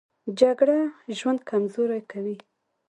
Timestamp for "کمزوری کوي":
1.49-2.37